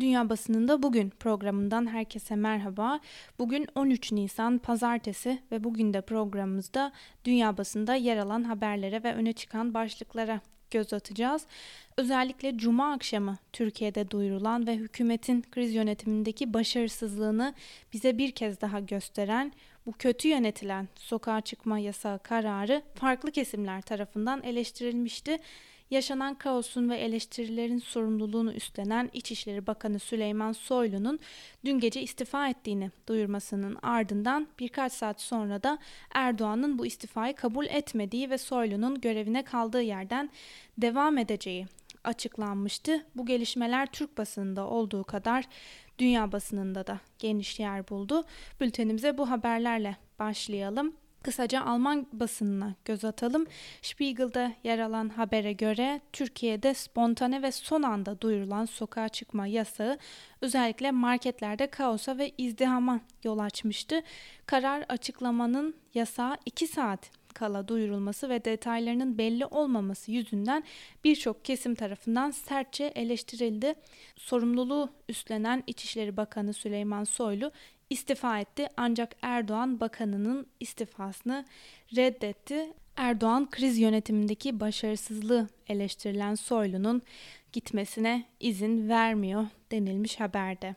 [0.00, 3.00] Dünya Basınında Bugün programından herkese merhaba.
[3.38, 6.92] Bugün 13 Nisan Pazartesi ve bugün de programımızda
[7.24, 10.40] Dünya Basında yer alan haberlere ve öne çıkan başlıklara
[10.70, 11.46] göz atacağız.
[11.96, 17.54] Özellikle Cuma akşamı Türkiye'de duyurulan ve hükümetin kriz yönetimindeki başarısızlığını
[17.92, 19.52] bize bir kez daha gösteren
[19.86, 25.38] bu kötü yönetilen sokağa çıkma yasağı kararı farklı kesimler tarafından eleştirilmişti
[25.90, 31.18] yaşanan kaosun ve eleştirilerin sorumluluğunu üstlenen İçişleri Bakanı Süleyman Soylu'nun
[31.64, 35.78] dün gece istifa ettiğini duyurmasının ardından birkaç saat sonra da
[36.14, 40.30] Erdoğan'ın bu istifayı kabul etmediği ve Soylu'nun görevine kaldığı yerden
[40.78, 41.66] devam edeceği
[42.04, 43.06] açıklanmıştı.
[43.14, 45.44] Bu gelişmeler Türk basınında olduğu kadar
[45.98, 48.24] dünya basınında da geniş yer buldu.
[48.60, 50.96] Bültenimize bu haberlerle başlayalım.
[51.26, 53.46] Kısaca Alman basınına göz atalım.
[53.82, 59.98] Spiegel'da yer alan habere göre Türkiye'de spontane ve son anda duyurulan sokağa çıkma yasağı
[60.40, 64.02] özellikle marketlerde kaosa ve izdihama yol açmıştı.
[64.46, 70.64] Karar açıklamanın yasağı 2 saat kala duyurulması ve detaylarının belli olmaması yüzünden
[71.04, 73.74] birçok kesim tarafından sertçe eleştirildi.
[74.16, 77.52] Sorumluluğu üstlenen İçişleri Bakanı Süleyman Soylu
[77.90, 81.44] istifa etti ancak Erdoğan bakanının istifasını
[81.96, 82.72] reddetti.
[82.96, 87.02] Erdoğan kriz yönetimindeki başarısızlığı eleştirilen Soylu'nun
[87.52, 90.74] gitmesine izin vermiyor denilmiş haberde.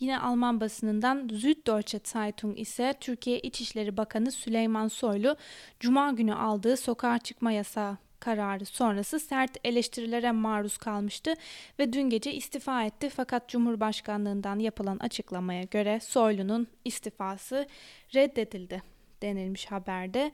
[0.00, 5.36] Yine Alman basınından Süddeutsche Zeitung ise Türkiye İçişleri Bakanı Süleyman Soylu
[5.80, 11.34] Cuma günü aldığı sokağa çıkma yasağı kararı sonrası sert eleştirilere maruz kalmıştı
[11.78, 17.66] ve dün gece istifa etti fakat Cumhurbaşkanlığından yapılan açıklamaya göre Soylu'nun istifası
[18.14, 18.82] reddedildi
[19.22, 20.32] denilmiş haberde.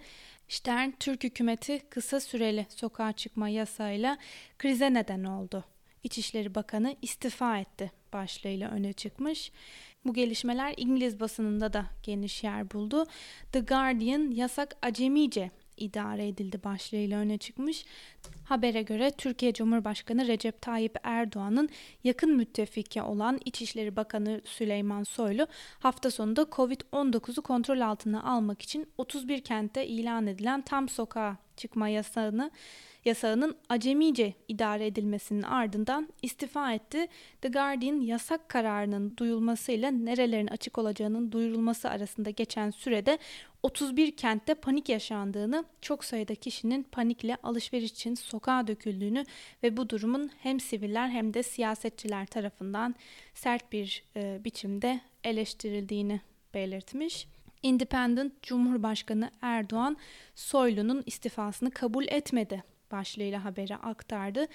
[0.48, 4.18] Stern, Türk hükümeti kısa süreli sokağa çıkma yasayla
[4.58, 5.64] krize neden oldu.
[6.04, 9.52] İçişleri Bakanı istifa etti başlığıyla öne çıkmış.
[10.04, 13.06] Bu gelişmeler İngiliz basınında da geniş yer buldu.
[13.52, 17.84] The Guardian yasak acemice idare edildi başlığıyla öne çıkmış.
[18.44, 21.68] Habere göre Türkiye Cumhurbaşkanı Recep Tayyip Erdoğan'ın
[22.04, 25.46] yakın müttefiki olan İçişleri Bakanı Süleyman Soylu
[25.78, 32.50] hafta sonunda Covid-19'u kontrol altına almak için 31 kentte ilan edilen tam sokağa çıkma yasağını
[33.04, 37.06] yasağının acemice idare edilmesinin ardından istifa etti.
[37.40, 43.18] The Guardian yasak kararının duyulmasıyla nerelerin açık olacağının duyurulması arasında geçen sürede
[43.62, 49.24] 31 kentte panik yaşandığını, çok sayıda kişinin panikle alışveriş için sokağa döküldüğünü
[49.62, 52.94] ve bu durumun hem siviller hem de siyasetçiler tarafından
[53.34, 56.20] sert bir e, biçimde eleştirildiğini
[56.54, 57.26] belirtmiş.
[57.62, 59.96] Independent Cumhurbaşkanı Erdoğan
[60.34, 64.46] Soylu'nun istifasını kabul etmedi başlığıyla haberi aktardı.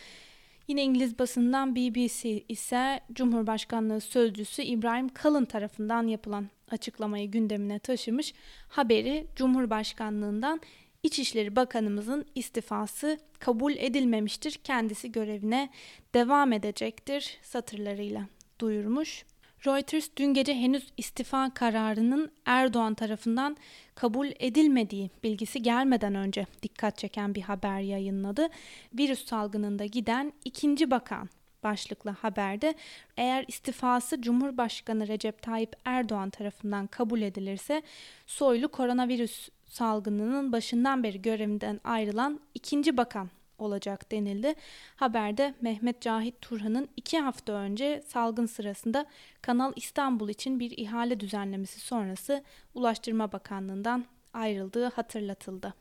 [0.68, 8.34] Yine İngiliz basından BBC ise Cumhurbaşkanlığı Sözcüsü İbrahim Kalın tarafından yapılan açıklamayı gündemine taşımış.
[8.70, 10.62] Haberi Cumhurbaşkanlığından
[11.03, 14.59] İçişleri Bakanımızın istifası kabul edilmemiştir.
[14.64, 15.69] Kendisi görevine
[16.14, 18.28] devam edecektir satırlarıyla
[18.59, 19.25] duyurmuş.
[19.68, 23.58] Reuters dün gece henüz istifa kararının Erdoğan tarafından
[23.96, 28.48] kabul edilmediği bilgisi gelmeden önce dikkat çeken bir haber yayınladı.
[28.94, 31.30] Virüs salgınında giden ikinci bakan
[31.64, 32.74] başlıklı haberde
[33.18, 37.82] eğer istifası Cumhurbaşkanı Recep Tayyip Erdoğan tarafından kabul edilirse
[38.28, 44.56] Soylu koronavirüs salgınının başından beri görevinden ayrılan ikinci bakan olacak denildi.
[44.95, 49.06] Haberde Mehmet Cahit Turhan'ın iki hafta önce salgın sırasında
[49.41, 55.73] Kanal İstanbul için bir ihale düzenlemesi sonrası Ulaştırma Bakanlığı'ndan ayrıldığı hatırlatıldı.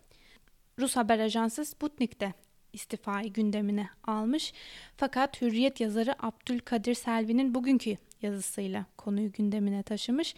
[0.79, 2.35] Rus haber ajansı Sputnik de
[2.73, 4.53] istifayı gündemine almış.
[4.97, 10.35] Fakat Hürriyet yazarı Abdülkadir Selvi'nin bugünkü yazısıyla konuyu gündemine taşımış.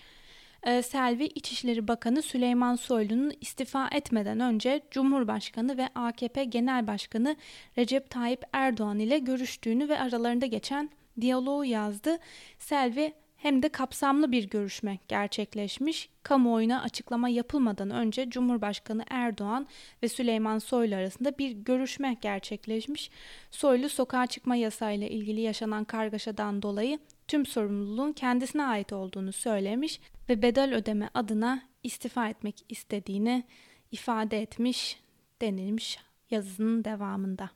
[0.67, 7.37] Ee, Selvi İçişleri Bakanı Süleyman Soylu'nun istifa etmeden önce Cumhurbaşkanı ve AKP Genel Başkanı
[7.79, 12.19] Recep Tayyip Erdoğan ile görüştüğünü ve aralarında geçen diyaloğu yazdı.
[12.59, 16.09] Selvi hem de kapsamlı bir görüşme gerçekleşmiş.
[16.23, 19.67] Kamuoyuna açıklama yapılmadan önce Cumhurbaşkanı Erdoğan
[20.03, 23.11] ve Süleyman Soylu arasında bir görüşme gerçekleşmiş.
[23.51, 26.99] Soylu sokağa çıkma yasayla ilgili yaşanan kargaşadan dolayı
[27.29, 33.45] tüm sorumluluğun kendisine ait olduğunu söylemiş ve bedel ödeme adına istifa etmek istediğini
[33.93, 35.01] ifade etmiş
[35.41, 35.99] denilmiş
[36.31, 37.51] yazının devamında.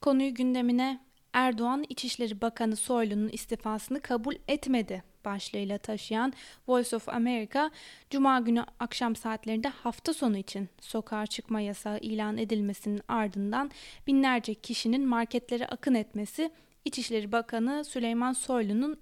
[0.00, 1.00] Konuyu gündemine
[1.32, 6.32] Erdoğan İçişleri Bakanı Soylu'nun istifasını kabul etmedi başlığıyla taşıyan
[6.68, 7.70] Voice of America,
[8.10, 13.70] Cuma günü akşam saatlerinde hafta sonu için sokağa çıkma yasağı ilan edilmesinin ardından
[14.06, 16.50] binlerce kişinin marketlere akın etmesi
[16.84, 19.00] İçişleri Bakanı Süleyman Soylu'nun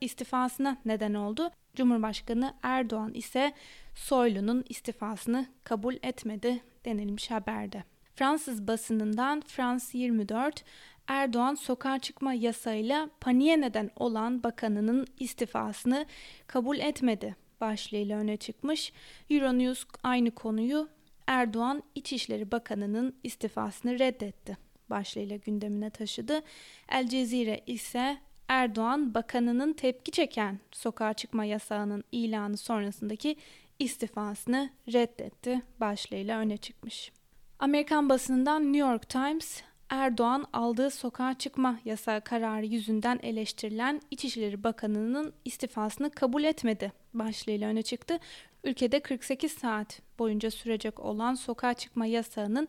[0.00, 1.50] istifasına neden oldu.
[1.76, 3.52] Cumhurbaşkanı Erdoğan ise
[3.94, 7.84] Soylu'nun istifasını kabul etmedi denilmiş haberde.
[8.14, 10.64] Fransız basınından France 24
[11.06, 16.06] Erdoğan sokağa çıkma yasayla paniğe neden olan bakanının istifasını
[16.46, 18.92] kabul etmedi başlığıyla öne çıkmış.
[19.30, 20.88] Euronews aynı konuyu
[21.26, 24.56] Erdoğan İçişleri Bakanı'nın istifasını reddetti
[24.90, 26.40] başlığıyla gündemine taşıdı.
[26.88, 33.36] El Cezire ise Erdoğan bakanının tepki çeken sokağa çıkma yasağının ilanı sonrasındaki
[33.78, 37.12] istifasını reddetti başlığıyla öne çıkmış.
[37.58, 39.62] Amerikan basınından New York Times
[39.92, 47.82] Erdoğan aldığı sokağa çıkma yasağı kararı yüzünden eleştirilen İçişleri Bakanı'nın istifasını kabul etmedi başlığıyla öne
[47.82, 48.18] çıktı.
[48.64, 52.68] Ülkede 48 saat boyunca sürecek olan sokağa çıkma yasağının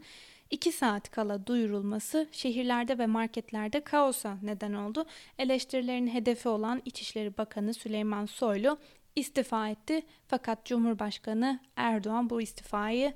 [0.53, 5.05] 2 saat kala duyurulması şehirlerde ve marketlerde kaosa neden oldu.
[5.39, 8.77] Eleştirilerin hedefi olan İçişleri Bakanı Süleyman Soylu
[9.15, 13.13] istifa etti fakat Cumhurbaşkanı Erdoğan bu istifayı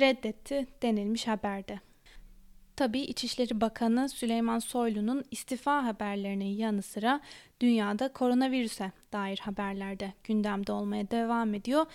[0.00, 1.80] reddetti denilmiş haberde.
[2.80, 7.20] Tabii İçişleri Bakanı Süleyman Soylu'nun istifa haberlerinin yanı sıra
[7.60, 11.86] dünyada koronavirüse dair haberlerde gündemde olmaya devam ediyor.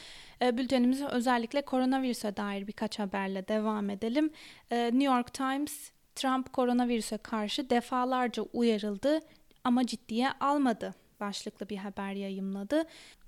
[0.41, 4.29] E, bültenimize özellikle koronavirüse dair birkaç haberle devam edelim.
[4.71, 9.19] E, New York Times Trump koronavirüse karşı defalarca uyarıldı
[9.63, 12.83] ama ciddiye almadı başlıklı bir haber yayımladı.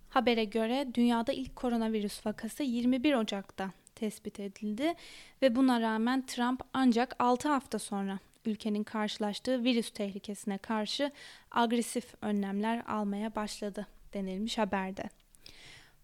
[0.10, 4.94] Habere göre dünyada ilk koronavirüs vakası 21 Ocak'ta tespit edildi
[5.42, 11.12] ve buna rağmen Trump ancak 6 hafta sonra ülkenin karşılaştığı virüs tehlikesine karşı
[11.52, 15.04] agresif önlemler almaya başladı denilmiş haberde.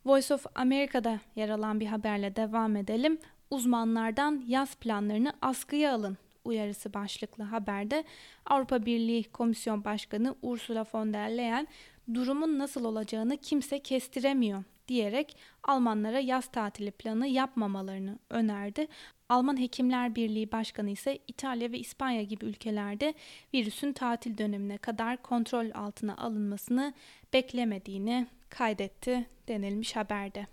[0.06, 3.18] Voice of America'da yer alan bir haberle devam edelim.
[3.50, 8.04] Uzmanlardan yaz planlarını askıya alın uyarısı başlıklı haberde
[8.46, 11.68] Avrupa Birliği Komisyon Başkanı Ursula von der Leyen
[12.14, 18.88] durumun nasıl olacağını kimse kestiremiyor diyerek Almanlara yaz tatili planı yapmamalarını önerdi.
[19.30, 23.14] Alman Hekimler Birliği Başkanı ise İtalya ve İspanya gibi ülkelerde
[23.54, 26.94] virüsün tatil dönemine kadar kontrol altına alınmasını
[27.34, 30.48] beklemediğini kaydetti denilmiş haberde.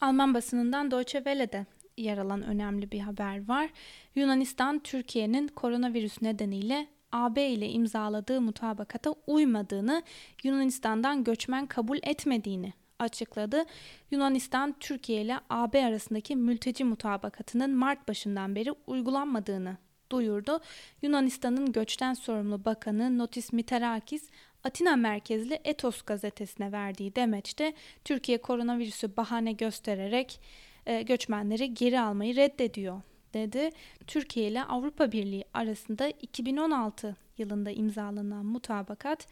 [0.00, 1.66] Alman basınından Deutsche Welle'de
[1.96, 3.70] yer alan önemli bir haber var.
[4.14, 10.02] Yunanistan Türkiye'nin koronavirüs nedeniyle AB ile imzaladığı mutabakata uymadığını,
[10.44, 13.64] Yunanistan'dan göçmen kabul etmediğini açıkladı.
[14.10, 19.76] Yunanistan Türkiye ile AB arasındaki mülteci mutabakatının Mart başından beri uygulanmadığını
[20.12, 20.60] duyurdu.
[21.02, 24.30] Yunanistan'ın göçten sorumlu bakanı Notis Mitarakis
[24.64, 27.74] Atina merkezli Etos gazetesine verdiği demeçte
[28.04, 30.40] Türkiye koronavirüsü bahane göstererek
[30.86, 33.00] e, göçmenleri geri almayı reddediyor
[33.34, 33.70] dedi.
[34.06, 39.26] Türkiye ile Avrupa Birliği arasında 2016 yılında imzalanan mutabakat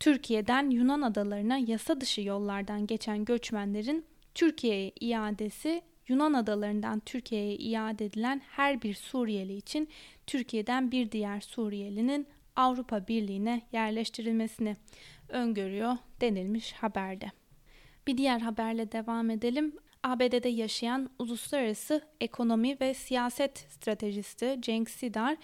[0.00, 4.04] Türkiye'den Yunan adalarına yasa dışı yollardan geçen göçmenlerin
[4.34, 9.88] Türkiye'ye iadesi Yunan adalarından Türkiye'ye iade edilen her bir Suriyeli için
[10.26, 12.26] Türkiye'den bir diğer Suriyelinin
[12.56, 14.76] Avrupa Birliği'ne yerleştirilmesini
[15.28, 17.30] öngörüyor denilmiş haberde.
[18.06, 19.72] Bir diğer haberle devam edelim.
[20.02, 25.36] ABD'de yaşayan uluslararası ekonomi ve siyaset stratejisti Cenk Sidar,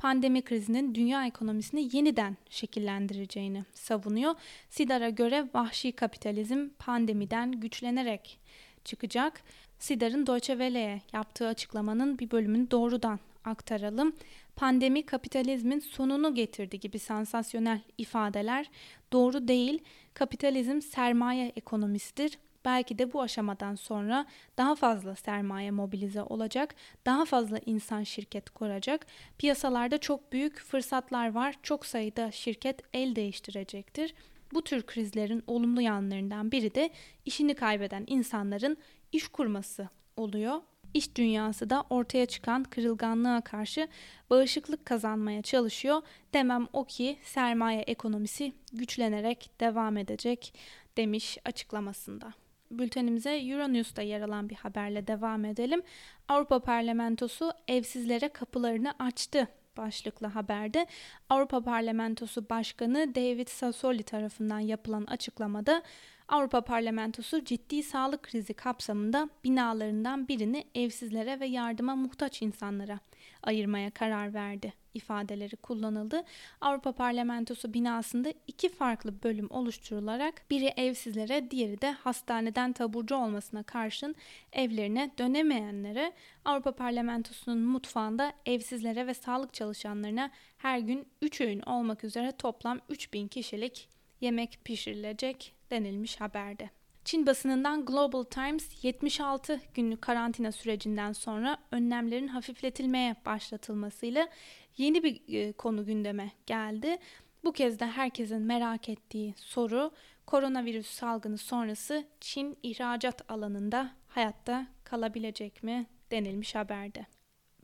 [0.00, 4.34] pandemi krizinin dünya ekonomisini yeniden şekillendireceğini savunuyor.
[4.70, 8.40] Sidar'a göre vahşi kapitalizm pandemiden güçlenerek
[8.84, 9.42] çıkacak.
[9.78, 14.12] Sidar'ın Deutsche Welle'ye yaptığı açıklamanın bir bölümünü doğrudan aktaralım.
[14.56, 18.70] Pandemi kapitalizmin sonunu getirdi gibi sansasyonel ifadeler
[19.12, 19.78] doğru değil.
[20.14, 24.26] Kapitalizm sermaye ekonomisidir belki de bu aşamadan sonra
[24.58, 26.74] daha fazla sermaye mobilize olacak,
[27.06, 29.06] daha fazla insan şirket kuracak.
[29.38, 31.54] Piyasalarda çok büyük fırsatlar var.
[31.62, 34.14] Çok sayıda şirket el değiştirecektir.
[34.52, 36.90] Bu tür krizlerin olumlu yanlarından biri de
[37.24, 38.76] işini kaybeden insanların
[39.12, 40.60] iş kurması oluyor.
[40.94, 43.88] İş dünyası da ortaya çıkan kırılganlığa karşı
[44.30, 46.02] bağışıklık kazanmaya çalışıyor.
[46.34, 50.54] Demem o ki sermaye ekonomisi güçlenerek devam edecek
[50.96, 52.32] demiş açıklamasında
[52.70, 55.82] bültenimize Euronews'ta yer alan bir haberle devam edelim.
[56.28, 60.86] Avrupa Parlamentosu evsizlere kapılarını açtı başlıklı haberde
[61.28, 65.82] Avrupa Parlamentosu Başkanı David Sassoli tarafından yapılan açıklamada
[66.28, 73.00] Avrupa Parlamentosu ciddi sağlık krizi kapsamında binalarından birini evsizlere ve yardıma muhtaç insanlara
[73.42, 76.24] ayırmaya karar verdi ifadeleri kullanıldı.
[76.60, 84.14] Avrupa Parlamentosu binasında iki farklı bölüm oluşturularak biri evsizlere, diğeri de hastaneden taburcu olmasına karşın
[84.52, 86.12] evlerine dönemeyenlere
[86.44, 93.28] Avrupa Parlamentosu'nun mutfağında evsizlere ve sağlık çalışanlarına her gün 3 öğün olmak üzere toplam 3000
[93.28, 93.88] kişilik
[94.20, 96.79] yemek pişirilecek denilmiş haberde.
[97.04, 104.28] Çin basınından Global Times 76 günlük karantina sürecinden sonra önlemlerin hafifletilmeye başlatılmasıyla
[104.76, 106.98] yeni bir e, konu gündeme geldi.
[107.44, 109.90] Bu kez de herkesin merak ettiği soru
[110.26, 117.06] koronavirüs salgını sonrası Çin ihracat alanında hayatta kalabilecek mi denilmiş haberde.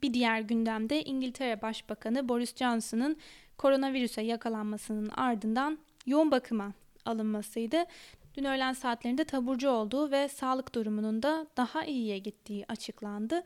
[0.03, 3.17] Bir diğer gündemde İngiltere Başbakanı Boris Johnson'ın
[3.59, 6.73] koronavirüse yakalanmasının ardından yoğun bakıma
[7.05, 7.85] alınmasıydı.
[8.37, 13.43] Dün öğlen saatlerinde taburcu olduğu ve sağlık durumunun da daha iyiye gittiği açıklandı.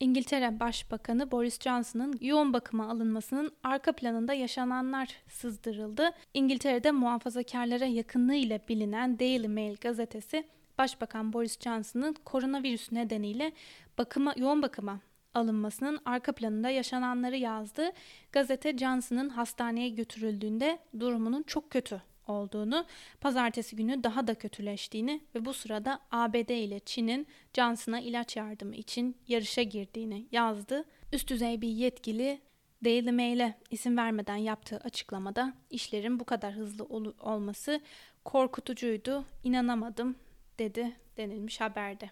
[0.00, 6.10] İngiltere Başbakanı Boris Johnson'ın yoğun bakıma alınmasının arka planında yaşananlar sızdırıldı.
[6.34, 10.44] İngiltere'de muhafazakarlara yakınlığıyla bilinen Daily Mail gazetesi
[10.78, 13.52] Başbakan Boris Johnson'ın koronavirüs nedeniyle
[13.98, 15.00] bakıma yoğun bakıma
[15.34, 17.92] alınmasının arka planında yaşananları yazdı.
[18.32, 22.84] Gazete Johnson'ın hastaneye götürüldüğünde durumunun çok kötü olduğunu,
[23.20, 29.16] pazartesi günü daha da kötüleştiğini ve bu sırada ABD ile Çin'in Johnson'a ilaç yardımı için
[29.28, 30.84] yarışa girdiğini yazdı.
[31.12, 32.40] Üst düzey bir yetkili
[32.84, 37.80] Daily Mail'e isim vermeden yaptığı açıklamada işlerin bu kadar hızlı ol- olması
[38.24, 40.16] korkutucuydu, inanamadım
[40.58, 42.10] dedi denilmiş haberde.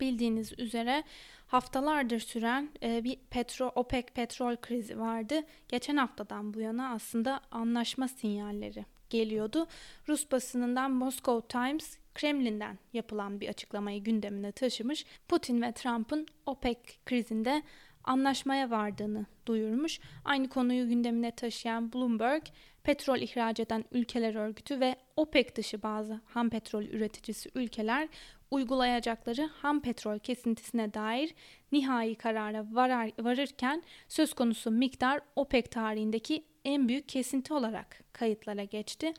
[0.00, 1.04] Bildiğiniz üzere
[1.46, 5.42] haftalardır süren e, bir petro OPEC petrol krizi vardı.
[5.68, 9.66] Geçen haftadan bu yana aslında anlaşma sinyalleri geliyordu.
[10.08, 15.06] Rus basınından Moscow Times Kremlin'den yapılan bir açıklamayı gündemine taşımış.
[15.28, 17.62] Putin ve Trump'ın OPEC krizinde
[18.04, 20.00] anlaşmaya vardığını duyurmuş.
[20.24, 22.42] Aynı konuyu gündemine taşıyan Bloomberg,
[22.82, 28.08] petrol ihraç eden ülkeler örgütü ve OPEC dışı bazı ham petrol üreticisi ülkeler
[28.50, 31.34] uygulayacakları ham petrol kesintisine dair
[31.72, 39.12] nihai karara varar, varırken söz konusu miktar OPEC tarihindeki en büyük kesinti olarak kayıtlara geçti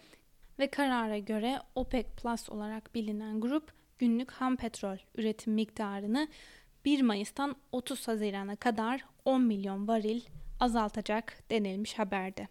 [0.60, 6.28] ve karara göre OPEC Plus olarak bilinen grup günlük ham petrol üretim miktarını
[6.86, 10.22] 1 Mayıs'tan 30 Haziran'a kadar 10 milyon varil
[10.60, 12.48] azaltacak denilmiş haberde.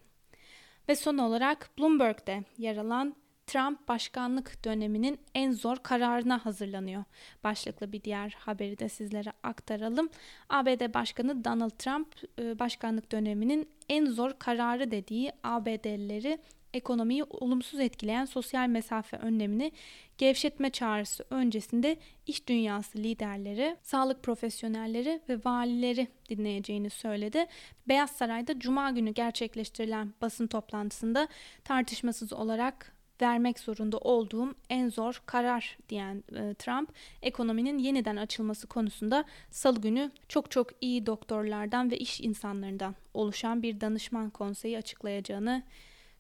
[0.88, 7.04] Ve son olarak Bloomberg'de yer alan Trump başkanlık döneminin en zor kararına hazırlanıyor.
[7.44, 10.08] Başlıklı bir diğer haberi de sizlere aktaralım.
[10.48, 16.38] ABD Başkanı Donald Trump e, başkanlık döneminin en zor kararı dediği ABD'lileri
[16.74, 19.72] ekonomiyi olumsuz etkileyen sosyal mesafe önlemini
[20.18, 27.46] gevşetme çağrısı öncesinde iş dünyası liderleri, sağlık profesyonelleri ve valileri dinleyeceğini söyledi.
[27.88, 31.28] Beyaz Saray'da cuma günü gerçekleştirilen basın toplantısında
[31.64, 36.92] tartışmasız olarak vermek zorunda olduğum en zor karar diyen e, Trump,
[37.23, 43.80] ekonominin yeniden açılması konusunda salı günü çok çok iyi doktorlardan ve iş insanlarından oluşan bir
[43.80, 45.62] danışman konseyi açıklayacağını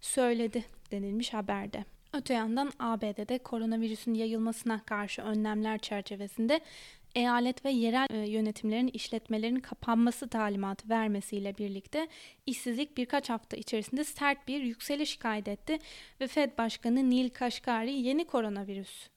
[0.00, 1.84] söyledi denilmiş haberde.
[2.12, 6.60] Öte yandan ABD'de koronavirüsün yayılmasına karşı önlemler çerçevesinde
[7.16, 12.08] eyalet ve yerel e, yönetimlerin işletmelerin kapanması talimatı vermesiyle birlikte
[12.46, 15.78] işsizlik birkaç hafta içerisinde sert bir yükseliş kaydetti
[16.20, 19.08] ve Fed Başkanı Neil Kashkari yeni koronavirüs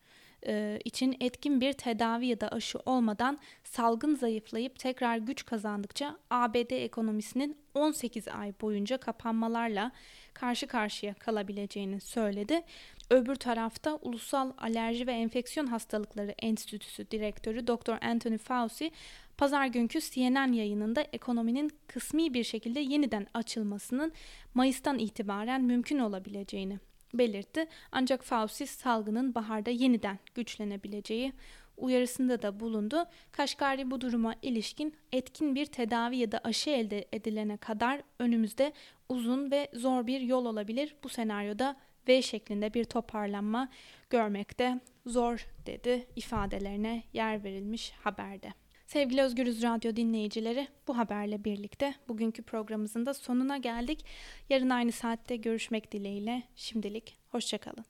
[0.47, 6.71] e, için etkin bir tedavi ya da aşı olmadan salgın zayıflayıp tekrar güç kazandıkça ABD
[6.71, 9.91] ekonomisinin 18 ay boyunca kapanmalarla
[10.33, 12.61] karşı karşıya kalabileceğini söyledi.
[13.09, 18.05] Öbür tarafta Ulusal Alerji ve Enfeksiyon Hastalıkları Enstitüsü Direktörü Dr.
[18.05, 18.91] Anthony Fauci,
[19.37, 24.11] pazar günkü CNN yayınında ekonominin kısmi bir şekilde yeniden açılmasının
[24.53, 26.79] Mayıs'tan itibaren mümkün olabileceğini
[27.13, 27.67] belirtti.
[27.91, 31.33] Ancak Fauci salgının baharda yeniden güçlenebileceği
[31.77, 33.05] uyarısında da bulundu.
[33.31, 38.73] Kaşgari bu duruma ilişkin etkin bir tedavi ya da aşı elde edilene kadar önümüzde
[39.09, 40.95] uzun ve zor bir yol olabilir.
[41.03, 41.75] Bu senaryoda
[42.09, 43.69] V şeklinde bir toparlanma
[44.09, 48.53] görmekte zor dedi ifadelerine yer verilmiş haberde.
[48.87, 54.05] Sevgili Özgürüz Radyo dinleyicileri bu haberle birlikte bugünkü programımızın da sonuna geldik.
[54.49, 57.85] Yarın aynı saatte görüşmek dileğiyle şimdilik hoşçakalın.